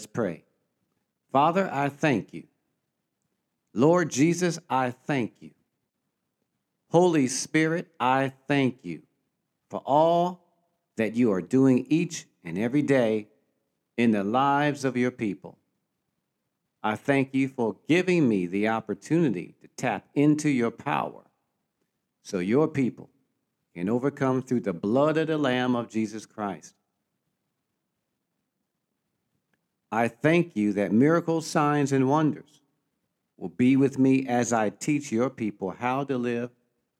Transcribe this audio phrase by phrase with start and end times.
[0.00, 0.44] Let's pray.
[1.30, 2.44] Father, I thank you.
[3.74, 5.50] Lord Jesus, I thank you.
[6.88, 9.02] Holy Spirit, I thank you
[9.68, 10.42] for all
[10.96, 13.28] that you are doing each and every day
[13.98, 15.58] in the lives of your people.
[16.82, 21.24] I thank you for giving me the opportunity to tap into your power
[22.22, 23.10] so your people
[23.74, 26.74] can overcome through the blood of the Lamb of Jesus Christ.
[29.92, 32.62] I thank you that miracles, signs, and wonders
[33.36, 36.50] will be with me as I teach your people how to live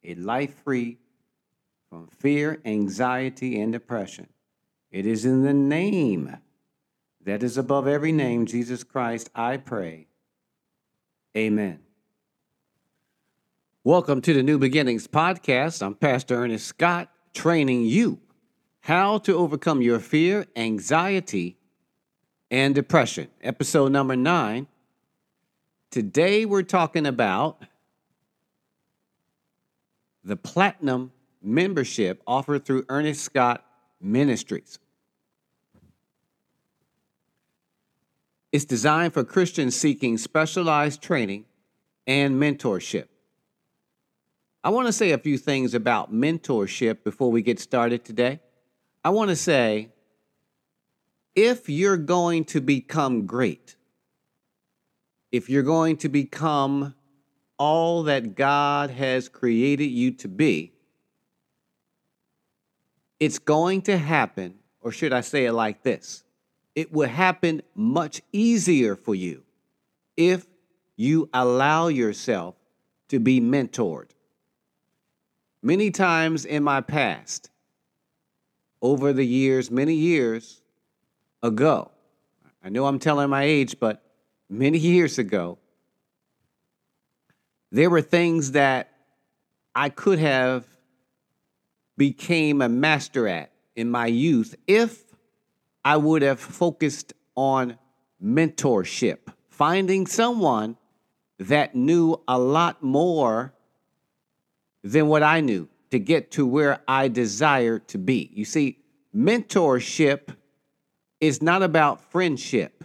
[0.03, 0.99] a life free
[1.89, 4.29] from fear, anxiety, and depression.
[4.91, 6.37] It is in the name
[7.25, 10.09] that is above every name, Jesus Christ, I pray.
[11.37, 11.79] Amen.
[13.85, 15.81] Welcome to the New Beginnings Podcast.
[15.81, 18.19] I'm Pastor Ernest Scott, training you
[18.81, 21.57] how to overcome your fear, anxiety,
[22.51, 23.29] and depression.
[23.43, 24.67] Episode number nine.
[25.91, 27.63] Today we're talking about
[30.25, 31.13] the Platinum
[31.43, 33.65] membership offered through Ernest Scott
[34.01, 34.79] Ministries.
[38.53, 41.45] It's designed for Christians seeking specialized training
[42.07, 43.07] and mentorship.
[44.63, 48.41] I want to say a few things about mentorship before we get started today.
[49.05, 49.91] I want to say
[51.41, 53.77] if you're going to become great,
[55.33, 56.95] if you're going to become
[57.57, 60.75] all that God has created you to be,
[63.19, 66.25] it's going to happen, or should I say it like this?
[66.75, 69.43] It will happen much easier for you
[70.19, 70.47] if
[70.97, 72.55] you allow yourself
[73.09, 74.11] to be mentored.
[75.63, 77.49] Many times in my past,
[78.83, 80.60] over the years, many years
[81.43, 81.91] ago,
[82.63, 84.03] I know I'm telling my age, but
[84.49, 85.59] many years ago,
[87.73, 88.91] there were things that
[89.75, 90.67] I could have
[91.97, 95.05] became a master at in my youth if
[95.85, 97.79] I would have focused on
[98.23, 99.19] mentorship,
[99.49, 100.77] finding someone
[101.39, 103.55] that knew a lot more
[104.83, 108.31] than what I knew to get to where I desired to be.
[108.35, 108.79] You see,
[109.15, 110.37] mentorship
[111.21, 112.85] is not about friendship.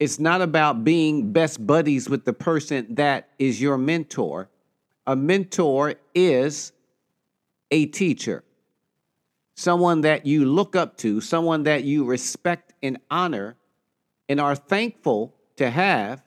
[0.00, 4.48] It's not about being best buddies with the person that is your mentor.
[5.06, 6.72] A mentor is
[7.70, 8.44] a teacher,
[9.56, 13.56] someone that you look up to, someone that you respect and honor
[14.28, 16.22] and are thankful to have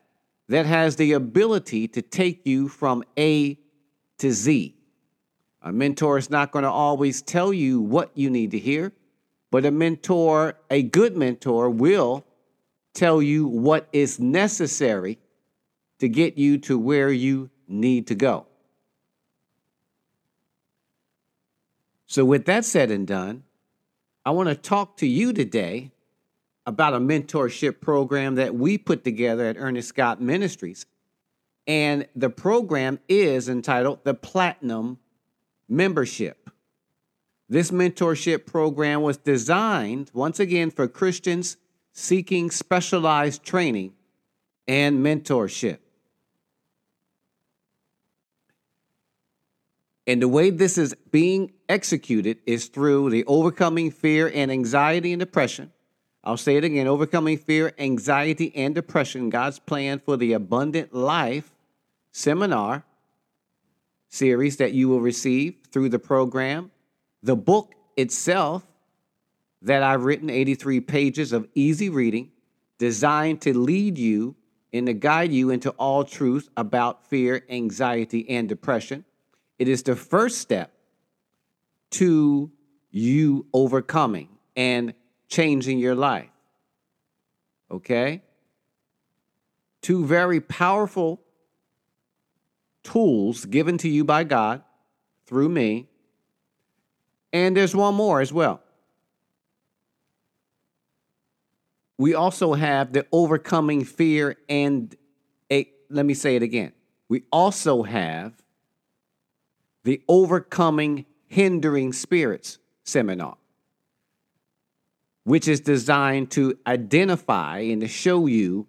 [0.49, 3.57] that has the ability to take you from A
[4.17, 4.75] to Z.
[5.61, 8.91] A mentor is not going to always tell you what you need to hear,
[9.51, 12.25] but a mentor, a good mentor, will
[12.93, 15.19] tell you what is necessary
[15.99, 18.47] to get you to where you need to go.
[22.07, 23.43] So, with that said and done,
[24.25, 25.91] I want to talk to you today
[26.65, 30.85] about a mentorship program that we put together at Ernest Scott Ministries.
[31.67, 34.99] And the program is entitled the Platinum
[35.69, 36.49] Membership.
[37.51, 41.57] This mentorship program was designed, once again, for Christians
[41.91, 43.91] seeking specialized training
[44.69, 45.79] and mentorship.
[50.07, 55.19] And the way this is being executed is through the overcoming fear and anxiety and
[55.19, 55.73] depression.
[56.23, 61.53] I'll say it again overcoming fear, anxiety, and depression, God's plan for the abundant life
[62.13, 62.85] seminar
[64.07, 66.71] series that you will receive through the program.
[67.23, 68.65] The book itself
[69.61, 72.31] that I've written, 83 pages of easy reading,
[72.77, 74.35] designed to lead you
[74.73, 79.05] and to guide you into all truth about fear, anxiety, and depression.
[79.59, 80.71] It is the first step
[81.91, 82.51] to
[82.89, 84.93] you overcoming and
[85.27, 86.29] changing your life.
[87.69, 88.23] Okay?
[89.81, 91.21] Two very powerful
[92.83, 94.63] tools given to you by God
[95.25, 95.87] through me.
[97.33, 98.61] And there's one more as well.
[101.97, 104.95] We also have the overcoming fear and
[105.51, 106.73] a, let me say it again.
[107.07, 108.33] We also have
[109.83, 113.37] the Overcoming Hindering Spirits seminar,
[115.23, 118.67] which is designed to identify and to show you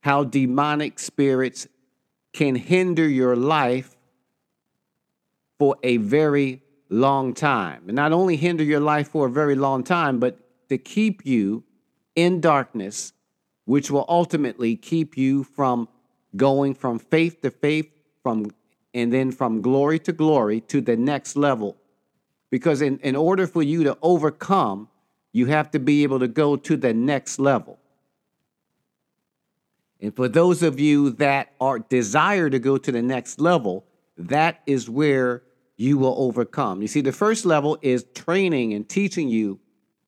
[0.00, 1.66] how demonic spirits
[2.32, 3.96] can hinder your life
[5.58, 7.84] for a very long time.
[7.86, 10.38] And not only hinder your life for a very long time, but
[10.68, 11.64] to keep you
[12.14, 13.12] in darkness,
[13.64, 15.88] which will ultimately keep you from
[16.36, 17.90] going from faith to faith,
[18.22, 18.50] from
[18.94, 21.76] and then from glory to glory to the next level.
[22.50, 24.88] Because in, in order for you to overcome,
[25.32, 27.78] you have to be able to go to the next level.
[30.00, 33.84] And for those of you that are desire to go to the next level,
[34.16, 35.42] that is where
[35.78, 36.82] you will overcome.
[36.82, 39.60] You see, the first level is training and teaching you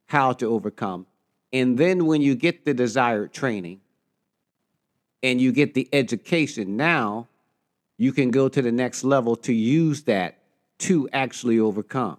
[0.06, 1.06] how to overcome.
[1.52, 3.80] And then when you get the desired training
[5.22, 7.28] and you get the education, now
[7.96, 10.38] you can go to the next level to use that
[10.80, 12.18] to actually overcome.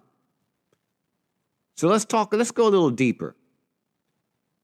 [1.76, 3.36] So let's talk, let's go a little deeper.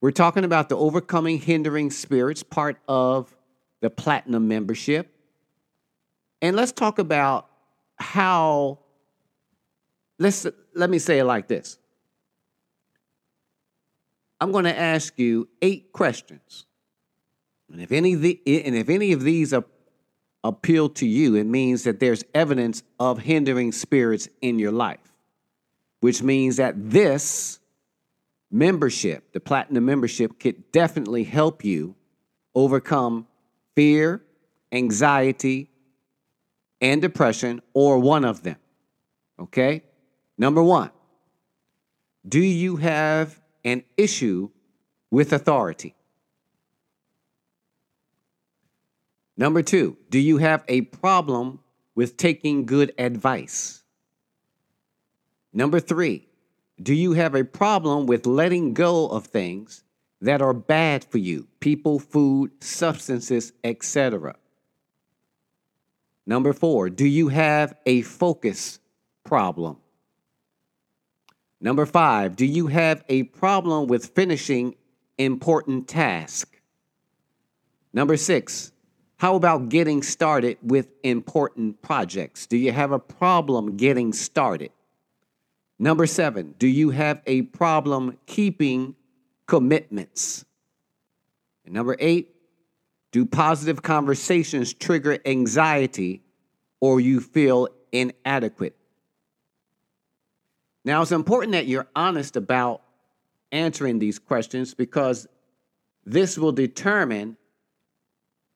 [0.00, 3.36] We're talking about the overcoming hindering spirits, part of
[3.80, 5.12] the platinum membership.
[6.40, 7.47] And let's talk about
[7.98, 8.78] how
[10.18, 11.78] let's let me say it like this.
[14.40, 16.66] I'm going to ask you eight questions.
[17.72, 19.52] And if any of the, and if any of these
[20.44, 25.12] appeal to you, it means that there's evidence of hindering spirits in your life,
[26.00, 27.58] which means that this
[28.50, 31.94] membership, the platinum membership, could definitely help you
[32.54, 33.26] overcome
[33.74, 34.22] fear,
[34.72, 35.68] anxiety,
[36.80, 38.56] and depression, or one of them.
[39.38, 39.82] Okay?
[40.36, 40.90] Number one,
[42.26, 44.50] do you have an issue
[45.10, 45.94] with authority?
[49.36, 51.60] Number two, do you have a problem
[51.94, 53.82] with taking good advice?
[55.52, 56.28] Number three,
[56.82, 59.84] do you have a problem with letting go of things
[60.20, 61.46] that are bad for you?
[61.60, 64.36] People, food, substances, etc.
[66.28, 68.80] Number four, do you have a focus
[69.24, 69.78] problem?
[71.58, 74.74] Number five, do you have a problem with finishing
[75.16, 76.60] important tasks?
[77.94, 78.72] Number six,
[79.16, 82.46] how about getting started with important projects?
[82.46, 84.70] Do you have a problem getting started?
[85.78, 88.96] Number seven, do you have a problem keeping
[89.46, 90.44] commitments?
[91.64, 92.34] And number eight,
[93.12, 96.22] do positive conversations trigger anxiety
[96.80, 98.76] or you feel inadequate?
[100.84, 102.82] Now, it's important that you're honest about
[103.52, 105.26] answering these questions because
[106.04, 107.36] this will determine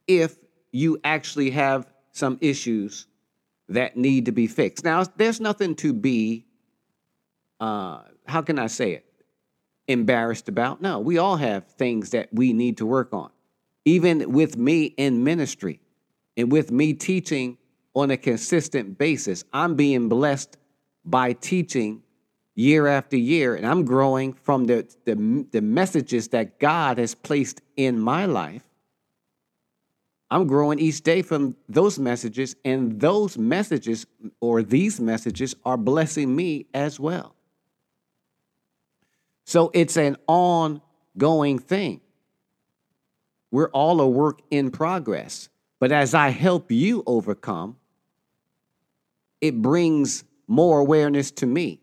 [0.07, 0.37] if
[0.71, 3.07] you actually have some issues
[3.69, 4.85] that need to be fixed.
[4.85, 6.47] Now, there's nothing to be,
[7.61, 9.05] uh, how can I say it,
[9.89, 10.81] embarrassed about.
[10.81, 13.31] No, we all have things that we need to work on.
[13.85, 15.81] Even with me in ministry
[16.37, 17.59] and with me teaching
[17.95, 20.57] on a consistent basis, I'm being blessed
[21.05, 22.03] by teaching
[22.55, 27.61] year after year, and I'm growing from the, the, the messages that God has placed
[27.77, 28.63] in my life
[30.33, 34.07] I'm growing each day from those messages, and those messages
[34.41, 37.35] or these messages are blessing me as well.
[39.45, 42.01] So it's an ongoing thing.
[43.53, 45.49] We're all a work in progress.
[45.79, 47.77] But as I help you overcome,
[49.41, 51.81] it brings more awareness to me.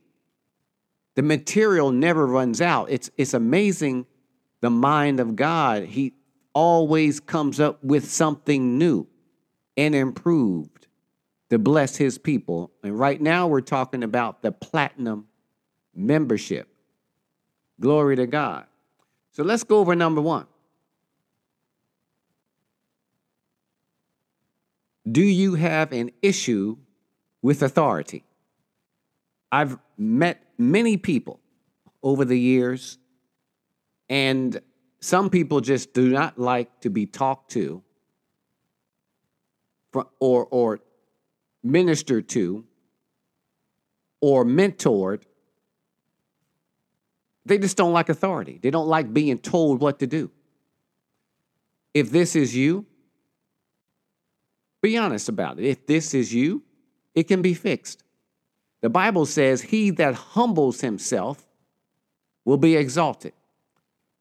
[1.15, 2.89] The material never runs out.
[2.89, 4.05] It's, it's amazing
[4.59, 5.83] the mind of God.
[5.85, 6.13] He,
[6.59, 9.07] always comes up with something new
[9.77, 10.87] and improved
[11.49, 12.69] to bless his people.
[12.83, 15.27] And right now we're talking about the platinum
[15.95, 16.67] membership.
[17.79, 18.65] Glory to God.
[19.31, 20.47] So let's go over number one.
[25.09, 26.77] Do you have an issue
[27.41, 28.25] with authority?
[29.51, 31.39] I've met many people
[32.03, 32.97] over the years,
[34.09, 34.59] and
[34.99, 37.81] some people just do not like to be talked to
[40.19, 40.79] or, or
[41.63, 42.65] ministered to
[44.21, 45.23] or mentored.
[47.45, 48.59] They just don't like authority.
[48.61, 50.29] They don't like being told what to do.
[51.93, 52.85] If this is you,
[54.81, 55.65] be honest about it.
[55.65, 56.63] If this is you,
[57.15, 58.03] it can be fixed.
[58.81, 61.45] The Bible says, He that humbles himself
[62.45, 63.33] will be exalted.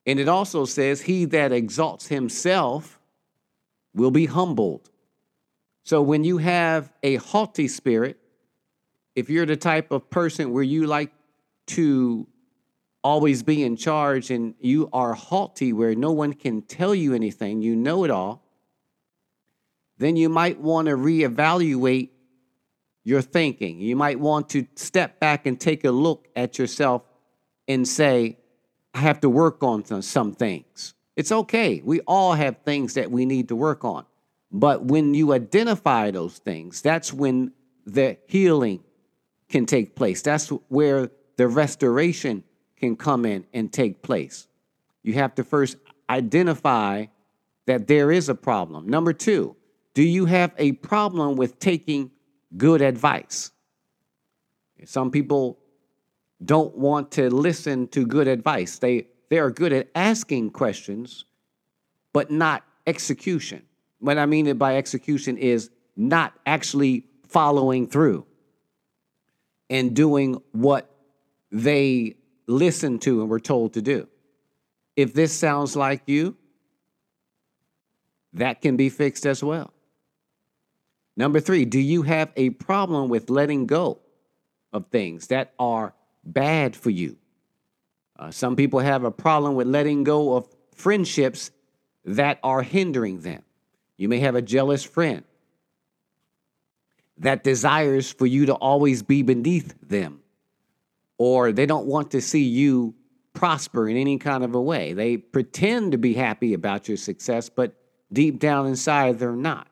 [0.07, 2.99] And it also says, He that exalts himself
[3.95, 4.91] will be humbled.
[5.85, 8.19] So when you have a haughty spirit,
[9.15, 11.13] if you're the type of person where you like
[11.69, 12.27] to
[13.03, 17.63] always be in charge and you are haughty where no one can tell you anything,
[17.63, 18.43] you know it all,
[19.99, 22.11] then you might want to reevaluate
[23.05, 23.81] your thinking.
[23.81, 27.03] You might want to step back and take a look at yourself
[27.67, 28.39] and say,
[28.95, 30.95] I have to work on some, things.
[31.17, 31.83] It's okay.
[31.85, 34.07] We all have things that we need to work on.
[34.51, 37.53] But when you identify those things, that's when
[37.85, 38.83] the healing
[39.49, 40.23] can take place.
[40.23, 42.45] That's where the restoration
[42.77, 44.47] can come in and take place.
[45.03, 45.77] You have to first
[46.09, 47.07] identify
[47.67, 48.89] that there is a problem.
[48.89, 49.57] Number two,
[49.99, 52.13] do you have a problem with taking
[52.57, 53.51] good advice?
[54.85, 55.59] Some people
[56.45, 58.79] don't want to listen to good advice.
[58.79, 61.25] They, they are good at asking questions,
[62.13, 63.65] but not execution.
[63.99, 68.25] What I mean by execution is not actually following through
[69.69, 70.89] and doing what
[71.51, 72.15] they
[72.47, 74.07] listen to and were told to do.
[74.95, 76.37] If this sounds like you,
[78.35, 79.73] that can be fixed as well.
[81.19, 83.99] Number three, do you have a problem with letting go
[84.73, 87.17] of things that are bad for you?
[88.17, 91.51] Uh, some people have a problem with letting go of friendships
[92.05, 93.43] that are hindering them.
[93.97, 95.25] You may have a jealous friend
[97.19, 100.21] that desires for you to always be beneath them,
[101.19, 102.95] or they don't want to see you
[103.33, 104.93] prosper in any kind of a way.
[104.93, 107.75] They pretend to be happy about your success, but
[108.13, 109.68] deep down inside, they're not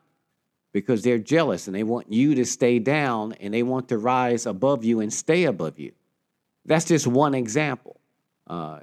[0.77, 4.45] because they're jealous and they want you to stay down and they want to rise
[4.45, 5.91] above you and stay above you.
[6.67, 7.99] That's just one example
[8.47, 8.81] uh,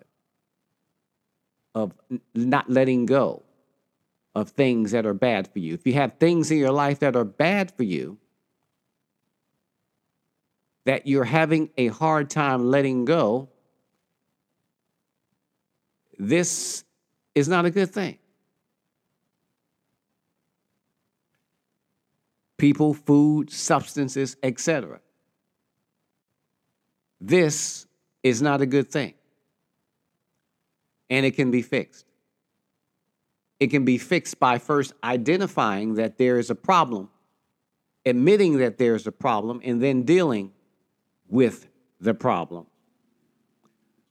[1.76, 1.94] of
[2.34, 3.44] not letting go
[4.34, 5.76] of things that are bad for you.
[5.76, 8.18] If you have things in your life that are bad for you,
[10.86, 13.50] that you're having a hard time letting go,
[16.18, 16.86] this
[17.36, 18.18] is not a good thing.
[22.58, 25.00] People, food, substances, etc.
[27.20, 27.88] This
[28.22, 29.14] is not a good thing.
[31.10, 32.06] And it can be fixed.
[33.60, 37.10] It can be fixed by first identifying that there is a problem,
[38.06, 40.52] admitting that there's a problem, and then dealing
[41.30, 41.68] with
[42.02, 42.66] the problem.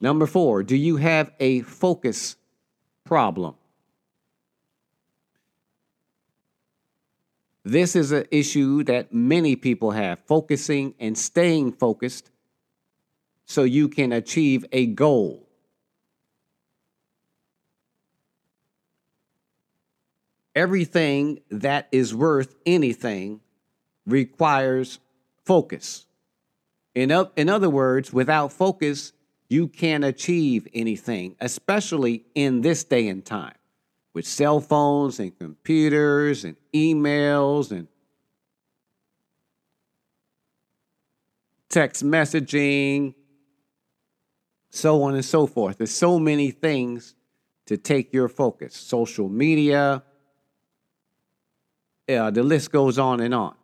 [0.00, 2.36] Number four, do you have a focus
[3.04, 3.54] problem?
[7.64, 12.30] This is an issue that many people have focusing and staying focused
[13.44, 15.48] so you can achieve a goal.
[20.54, 23.40] Everything that is worth anything
[24.06, 24.98] requires
[25.44, 26.06] focus.
[26.94, 29.12] In, in other words, without focus,
[29.48, 33.54] you can't achieve anything, especially in this day and time
[34.14, 37.88] with cell phones and computers and emails and
[41.68, 43.14] text messaging,
[44.70, 45.78] so on and so forth.
[45.78, 47.14] There's so many things
[47.66, 50.02] to take your focus social media,
[52.08, 53.54] uh, the list goes on and on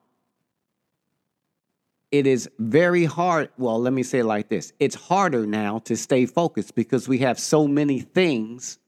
[2.11, 3.51] it is very hard.
[3.59, 7.19] Well, let me say it like this it's harder now to stay focused because we
[7.19, 8.79] have so many things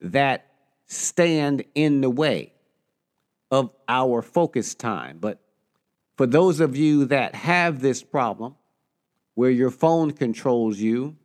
[0.00, 0.46] that
[0.86, 2.52] stand in the way
[3.50, 5.18] of our focus time.
[5.20, 5.40] But
[6.16, 8.56] for those of you that have this problem
[9.34, 11.16] where your phone controls you,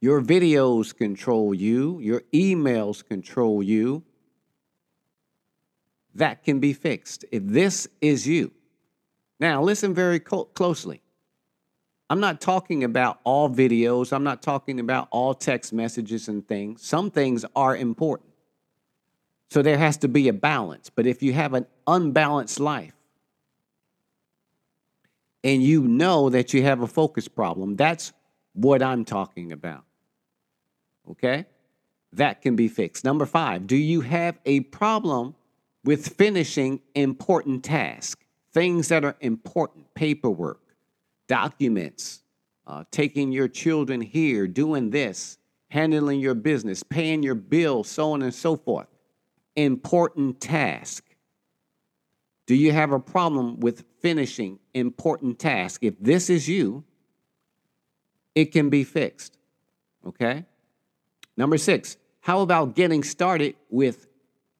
[0.00, 4.02] your videos control you, your emails control you,
[6.14, 7.24] that can be fixed.
[7.30, 8.50] If this is you,
[9.40, 11.00] now, listen very co- closely.
[12.10, 16.84] I'm not talking about all videos, I'm not talking about all text messages and things.
[16.84, 18.30] Some things are important.
[19.48, 20.90] So there has to be a balance.
[20.90, 22.94] But if you have an unbalanced life
[25.42, 28.12] and you know that you have a focus problem, that's
[28.52, 29.84] what I'm talking about.
[31.10, 31.46] Okay?
[32.12, 33.04] That can be fixed.
[33.04, 35.34] Number five, do you have a problem
[35.84, 38.20] with finishing important tasks?
[38.52, 40.60] things that are important, paperwork,
[41.30, 42.24] documents,
[42.66, 48.22] uh, taking your children here, doing this, handling your business, paying your bills, so on
[48.22, 48.88] and so forth.
[49.54, 51.04] Important task.
[52.48, 55.84] Do you have a problem with finishing important task?
[55.84, 56.82] If this is you,
[58.34, 59.38] it can be fixed.
[60.04, 60.44] Okay?
[61.36, 64.08] Number six, how about getting started with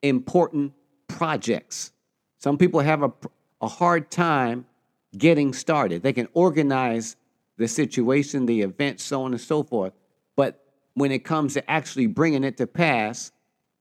[0.01, 0.71] important
[1.09, 1.91] projects?
[2.37, 3.11] Some people have a,
[3.59, 4.65] a hard time
[5.17, 6.03] getting started.
[6.03, 7.15] They can organize
[7.57, 9.93] the situation, the event, so on and so forth.
[10.35, 10.63] But
[10.93, 13.31] when it comes to actually bringing it to pass,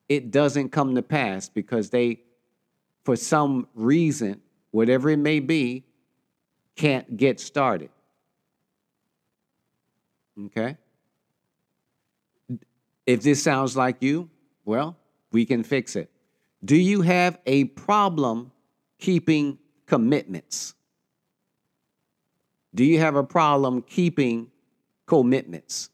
[0.08, 2.20] it doesn't come to pass because they,
[3.04, 5.84] for some reason, whatever it may be,
[6.76, 7.90] can't get started.
[10.46, 10.76] Okay?
[13.06, 14.28] If this sounds like you,
[14.64, 14.96] well,
[15.32, 16.10] we can fix it.
[16.64, 18.52] Do you have a problem
[18.98, 20.74] keeping commitments?
[22.74, 24.48] Do you have a problem keeping
[25.06, 25.90] commitments?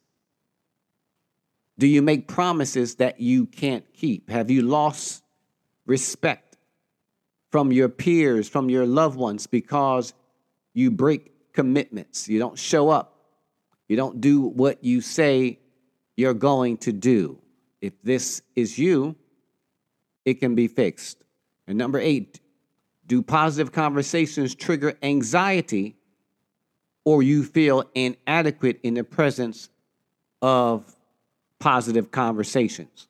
[1.78, 4.30] Do you make promises that you can't keep?
[4.30, 5.22] Have you lost
[5.84, 6.56] respect
[7.50, 10.14] from your peers, from your loved ones because
[10.74, 12.28] you break commitments?
[12.28, 13.16] You don't show up.
[13.88, 15.58] You don't do what you say
[16.16, 17.38] you're going to do.
[17.80, 19.14] If this is you,
[20.24, 21.22] it can be fixed.
[21.66, 22.40] And number eight,
[23.06, 25.96] do positive conversations trigger anxiety
[27.06, 29.70] or you feel inadequate in the presence
[30.42, 30.94] of
[31.60, 33.06] positive conversations?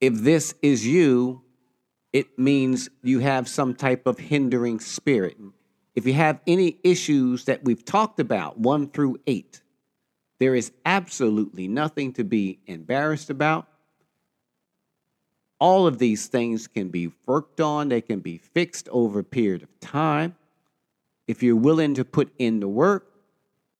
[0.00, 1.42] If this is you,
[2.12, 5.36] it means you have some type of hindering spirit.
[5.94, 9.60] If you have any issues that we've talked about, one through eight,
[10.38, 13.66] there is absolutely nothing to be embarrassed about.
[15.58, 19.62] All of these things can be worked on, they can be fixed over a period
[19.64, 20.36] of time.
[21.30, 23.06] If you're willing to put in the work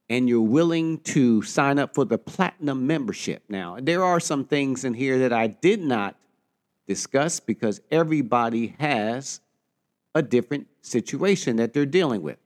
[0.08, 3.42] and you're willing to sign up for the platinum membership.
[3.48, 6.14] Now, there are some things in here that I did not
[6.86, 9.40] discuss because everybody has
[10.14, 12.38] a different situation that they're dealing with.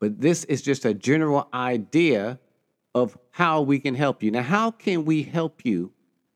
[0.00, 2.38] But this is just a general idea
[2.94, 4.30] of how we can help you.
[4.30, 5.92] Now, how can we help you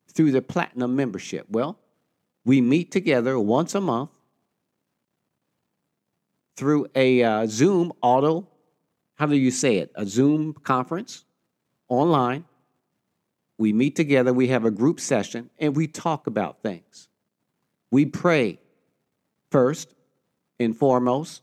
[0.08, 1.46] through the platinum membership?
[1.48, 1.78] Well,
[2.44, 4.10] we meet together once a month
[6.56, 8.48] through a uh, Zoom auto,
[9.16, 9.92] how do you say it?
[9.94, 11.24] A Zoom conference
[11.88, 12.44] online.
[13.58, 17.08] We meet together, we have a group session, and we talk about things.
[17.90, 18.58] We pray
[19.50, 19.94] first
[20.58, 21.42] and foremost,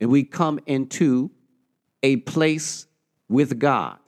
[0.00, 1.30] and we come into
[2.02, 2.86] a place
[3.28, 3.98] with God.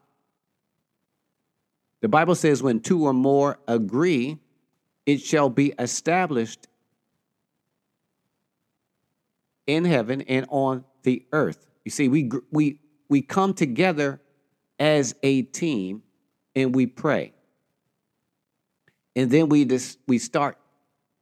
[2.01, 4.39] The Bible says, when two or more agree,
[5.05, 6.68] it shall be established
[9.69, 11.67] in heaven and on the earth.
[11.85, 14.21] You see, we, we, we come together
[14.81, 16.03] as a team
[16.57, 17.35] and we pray.
[19.15, 20.59] And then we, dis- we start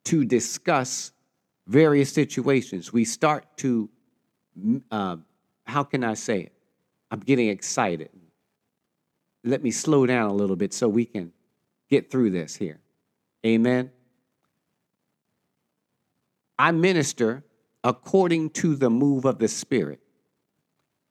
[0.05, 1.13] to discuss
[1.67, 2.93] various situations.
[2.93, 3.91] We start to,
[4.91, 5.17] uh,
[5.65, 6.53] how can I say it?
[7.11, 8.11] I'm getting excited.
[9.45, 11.33] Let me slow down a little bit so we can
[11.91, 12.79] get through this here.
[13.45, 13.91] Amen.
[16.59, 17.45] I minister
[17.87, 20.01] according to the move of the Spirit.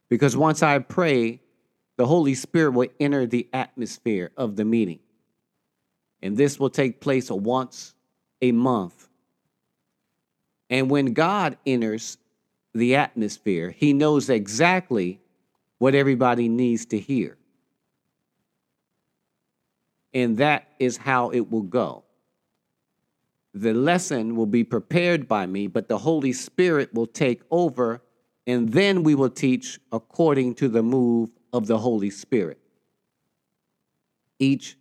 [0.10, 1.42] Because once I pray,
[1.96, 5.00] the Holy Spirit will enter the atmosphere of the meeting.
[6.22, 7.96] And this will take place once
[8.42, 9.08] a month.
[10.70, 12.18] And when God enters
[12.74, 15.22] the atmosphere, he knows exactly
[15.78, 17.38] what everybody needs to hear.
[20.14, 22.05] And that is how it will go.
[23.56, 28.02] The lesson will be prepared by me, but the Holy Spirit will take over,
[28.46, 32.60] and then we will teach according to the move of the Holy Spirit
[34.39, 34.78] each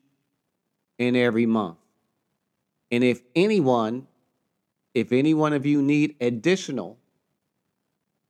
[0.98, 1.78] and every month.
[2.90, 4.08] And if anyone,
[4.92, 6.98] if any one of you need additional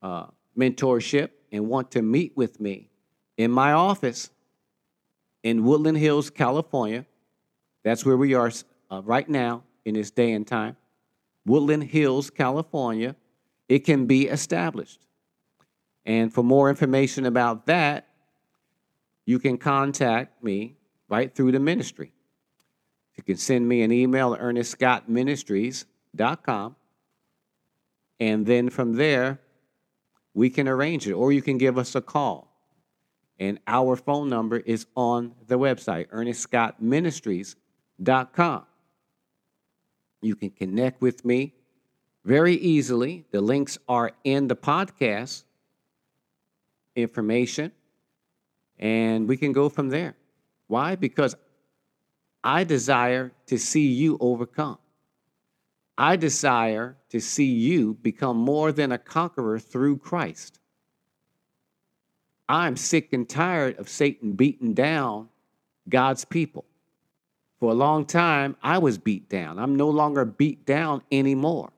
[0.03, 2.89] uh, mentorship, and want to meet with me
[3.37, 4.29] in my office
[5.41, 7.05] in Woodland Hills, California,
[7.83, 8.51] that's where we are
[8.91, 10.75] uh, right now in this day and time,
[11.45, 13.15] Woodland Hills, California,
[13.69, 14.99] it can be established.
[16.05, 18.07] And for more information about that,
[19.25, 20.75] you can contact me
[21.09, 22.11] right through the ministry.
[23.15, 26.75] You can send me an email at ernestscottministries.com.
[28.19, 29.39] And then from there,
[30.33, 32.51] we can arrange it, or you can give us a call.
[33.39, 38.65] And our phone number is on the website, ernestscottministries.com.
[40.25, 41.53] You can connect with me
[42.23, 43.25] very easily.
[43.29, 45.43] The links are in the podcast
[46.95, 47.71] information,
[48.79, 50.15] and we can go from there.
[50.65, 50.95] Why?
[50.95, 51.35] Because
[52.43, 54.79] I desire to see you overcome.
[55.95, 60.59] I desire to see you become more than a conqueror through Christ.
[62.49, 65.29] I'm sick and tired of Satan beating down
[65.87, 66.65] God's people.
[67.65, 69.57] For a long time, I was beat down.
[69.57, 71.73] I'm no longer beat down anymore.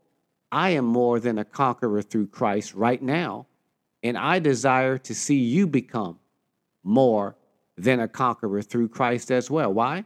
[0.52, 3.48] I am more than a conqueror through Christ right now,
[4.04, 6.20] and I desire to see you become
[6.84, 7.38] more
[7.78, 9.72] than a conqueror through Christ as well.
[9.72, 10.04] Why?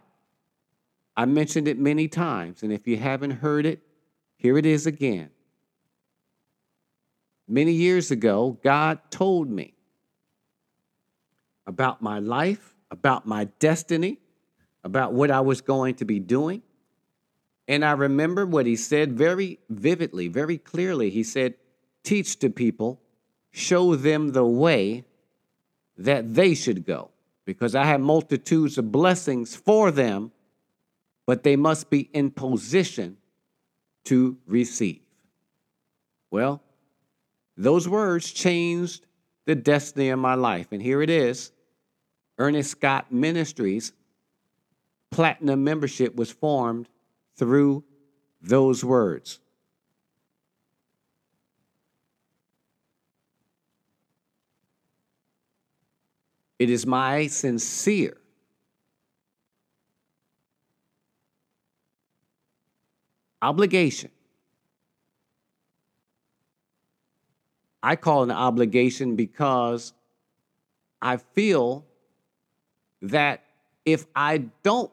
[1.17, 3.81] I mentioned it many times, and if you haven't heard it,
[4.37, 5.31] here it is again.
[7.47, 9.73] Many years ago, God told me
[11.65, 14.19] about my life, about my destiny,
[14.83, 16.61] about what I was going to be doing.
[17.67, 21.09] And I remember what he said very vividly, very clearly.
[21.09, 21.55] He said,
[22.03, 22.99] Teach to people,
[23.51, 25.05] show them the way
[25.97, 27.11] that they should go,
[27.45, 30.31] because I have multitudes of blessings for them,
[31.27, 33.17] but they must be in position
[34.05, 35.01] to receive.
[36.31, 36.63] Well,
[37.55, 39.05] those words changed
[39.45, 40.67] the destiny of my life.
[40.71, 41.51] And here it is
[42.37, 43.93] Ernest Scott Ministries
[45.11, 46.87] platinum membership was formed
[47.35, 47.83] through
[48.41, 49.39] those words.
[56.57, 58.17] It is my sincere
[63.41, 64.11] obligation.
[67.83, 69.93] I call it an obligation because
[71.01, 71.83] I feel
[73.01, 73.43] that
[73.85, 74.91] if I don't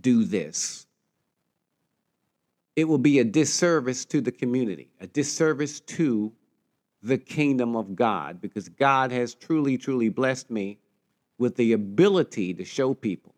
[0.00, 0.86] do this,
[2.76, 6.32] it will be a disservice to the community, a disservice to
[7.02, 10.78] the kingdom of God, because God has truly, truly blessed me
[11.38, 13.34] with the ability to show people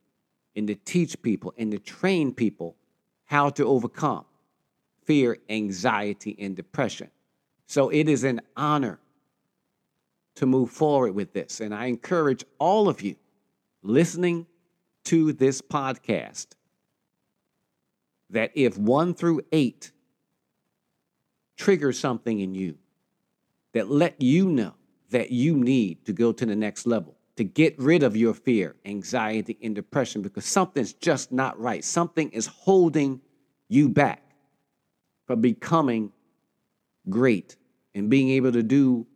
[0.55, 2.77] and to teach people and to train people
[3.25, 4.25] how to overcome
[5.05, 7.11] fear, anxiety, and depression.
[7.67, 8.99] So it is an honor
[10.37, 11.61] to move forward with this.
[11.61, 13.17] And I encourage all of you
[13.83, 14.47] listening
[15.07, 16.49] to this podcast
[18.31, 19.93] that if one through eight
[21.57, 22.77] trigger something in you
[23.73, 24.75] that let you know
[25.11, 28.75] that you need to go to the next level, to get rid of your fear,
[28.85, 31.85] anxiety, and depression because something's just not right.
[31.85, 33.21] Something is holding
[33.69, 34.23] you back
[35.27, 36.13] from becoming
[37.09, 37.57] great
[37.95, 39.07] and being able to do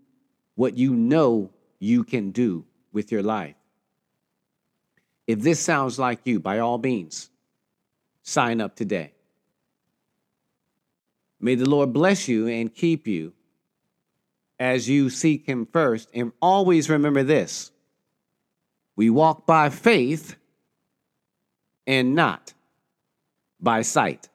[0.54, 3.54] what you know you can do with your life.
[5.30, 7.30] If this sounds like you, by all means,
[8.24, 9.12] sign up today.
[11.38, 13.32] May the Lord bless you and keep you
[14.58, 16.08] as you seek Him first.
[16.12, 17.70] And always remember this
[18.96, 20.34] we walk by faith
[21.86, 22.52] and not
[23.60, 24.28] by sight.